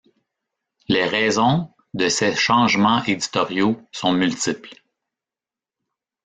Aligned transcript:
Les 0.87 1.05
raisons 1.05 1.71
de 1.93 2.09
ces 2.09 2.35
changements 2.35 3.03
éditoriaux 3.03 3.79
sont 3.91 4.13
multiples. 4.13 4.73